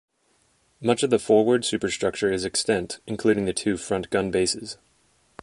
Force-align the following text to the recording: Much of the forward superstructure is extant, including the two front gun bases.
Much 0.81 1.03
of 1.03 1.11
the 1.11 1.19
forward 1.19 1.63
superstructure 1.63 2.33
is 2.33 2.43
extant, 2.43 2.97
including 3.05 3.45
the 3.45 3.53
two 3.53 3.77
front 3.77 4.09
gun 4.09 4.31
bases. 4.31 4.79